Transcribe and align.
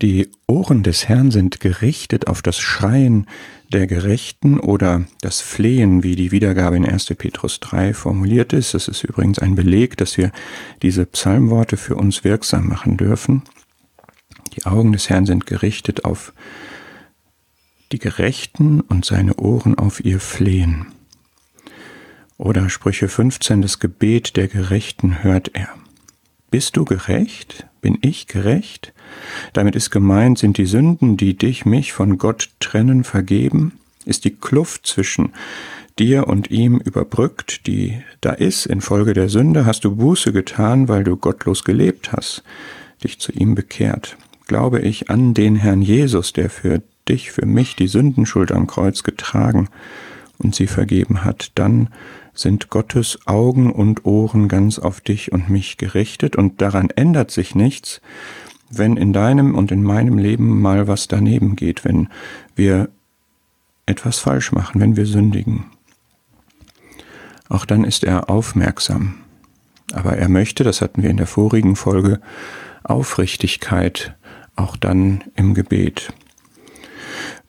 Die 0.00 0.28
Ohren 0.46 0.84
des 0.84 1.08
Herrn 1.08 1.32
sind 1.32 1.58
gerichtet 1.58 2.28
auf 2.28 2.40
das 2.40 2.58
Schreien 2.58 3.26
der 3.72 3.88
Gerechten 3.88 4.60
oder 4.60 5.04
das 5.20 5.40
Flehen, 5.40 6.04
wie 6.04 6.14
die 6.14 6.30
Wiedergabe 6.30 6.76
in 6.76 6.86
1. 6.86 7.06
Petrus 7.18 7.58
3 7.58 7.94
formuliert 7.94 8.52
ist. 8.52 8.74
Das 8.74 8.86
ist 8.86 9.02
übrigens 9.02 9.40
ein 9.40 9.56
Beleg, 9.56 9.96
dass 9.96 10.16
wir 10.16 10.30
diese 10.82 11.04
Psalmworte 11.04 11.76
für 11.76 11.96
uns 11.96 12.22
wirksam 12.22 12.68
machen 12.68 12.96
dürfen. 12.96 13.42
Die 14.54 14.66
Augen 14.66 14.92
des 14.92 15.10
Herrn 15.10 15.26
sind 15.26 15.46
gerichtet 15.46 16.04
auf 16.04 16.32
die 17.90 17.98
Gerechten 17.98 18.80
und 18.80 19.04
seine 19.04 19.34
Ohren 19.36 19.76
auf 19.76 20.04
ihr 20.04 20.20
Flehen. 20.20 20.86
Oder 22.36 22.68
Sprüche 22.68 23.08
15, 23.08 23.62
das 23.62 23.80
Gebet 23.80 24.36
der 24.36 24.46
Gerechten 24.46 25.24
hört 25.24 25.50
er. 25.54 25.77
Bist 26.50 26.78
du 26.78 26.86
gerecht? 26.86 27.66
Bin 27.82 27.98
ich 28.00 28.26
gerecht? 28.26 28.94
Damit 29.52 29.76
ist 29.76 29.90
gemeint, 29.90 30.38
sind 30.38 30.56
die 30.56 30.64
Sünden, 30.64 31.18
die 31.18 31.36
dich, 31.36 31.66
mich 31.66 31.92
von 31.92 32.16
Gott 32.16 32.50
trennen, 32.58 33.04
vergeben? 33.04 33.72
Ist 34.06 34.24
die 34.24 34.34
Kluft 34.34 34.86
zwischen 34.86 35.34
dir 35.98 36.26
und 36.26 36.50
ihm 36.50 36.78
überbrückt, 36.78 37.66
die 37.66 38.02
da 38.22 38.30
ist 38.30 38.64
infolge 38.64 39.12
der 39.12 39.28
Sünde? 39.28 39.66
Hast 39.66 39.84
du 39.84 39.94
Buße 39.94 40.32
getan, 40.32 40.88
weil 40.88 41.04
du 41.04 41.16
gottlos 41.16 41.64
gelebt 41.64 42.12
hast, 42.12 42.42
dich 43.04 43.18
zu 43.18 43.30
ihm 43.32 43.54
bekehrt? 43.54 44.16
Glaube 44.46 44.80
ich 44.80 45.10
an 45.10 45.34
den 45.34 45.56
Herrn 45.56 45.82
Jesus, 45.82 46.32
der 46.32 46.48
für 46.48 46.80
dich, 47.08 47.30
für 47.30 47.44
mich 47.44 47.76
die 47.76 47.88
Sündenschuld 47.88 48.52
am 48.52 48.66
Kreuz 48.66 49.02
getragen 49.02 49.68
und 50.38 50.54
sie 50.54 50.66
vergeben 50.66 51.24
hat, 51.24 51.52
dann 51.56 51.90
sind 52.38 52.70
Gottes 52.70 53.18
Augen 53.26 53.72
und 53.72 54.04
Ohren 54.04 54.48
ganz 54.48 54.78
auf 54.78 55.00
dich 55.00 55.32
und 55.32 55.48
mich 55.50 55.76
gerichtet 55.76 56.36
und 56.36 56.60
daran 56.60 56.90
ändert 56.90 57.30
sich 57.30 57.54
nichts, 57.54 58.00
wenn 58.70 58.96
in 58.96 59.12
deinem 59.12 59.54
und 59.54 59.72
in 59.72 59.82
meinem 59.82 60.18
Leben 60.18 60.60
mal 60.60 60.86
was 60.86 61.08
daneben 61.08 61.56
geht, 61.56 61.84
wenn 61.84 62.08
wir 62.54 62.90
etwas 63.86 64.18
falsch 64.18 64.52
machen, 64.52 64.80
wenn 64.80 64.96
wir 64.96 65.06
sündigen. 65.06 65.66
Auch 67.48 67.64
dann 67.64 67.84
ist 67.84 68.04
er 68.04 68.28
aufmerksam. 68.28 69.14
Aber 69.92 70.16
er 70.18 70.28
möchte, 70.28 70.64
das 70.64 70.82
hatten 70.82 71.02
wir 71.02 71.08
in 71.08 71.16
der 71.16 71.26
vorigen 71.26 71.74
Folge, 71.74 72.20
Aufrichtigkeit, 72.84 74.14
auch 74.54 74.76
dann 74.76 75.24
im 75.34 75.54
Gebet. 75.54 76.12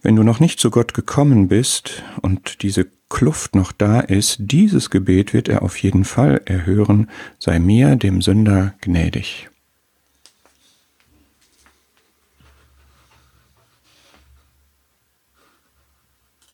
Wenn 0.01 0.15
du 0.15 0.23
noch 0.23 0.39
nicht 0.39 0.59
zu 0.59 0.71
Gott 0.71 0.93
gekommen 0.93 1.49
bist 1.49 2.03
und 2.21 2.63
diese 2.63 2.87
Kluft 3.09 3.55
noch 3.55 3.73
da 3.73 3.99
ist, 3.99 4.37
dieses 4.39 4.89
Gebet 4.89 5.33
wird 5.33 5.49
er 5.49 5.61
auf 5.61 5.77
jeden 5.77 6.05
Fall 6.05 6.41
erhören, 6.45 7.09
sei 7.37 7.59
mir, 7.59 7.97
dem 7.97 8.21
Sünder, 8.21 8.75
gnädig. 8.79 9.48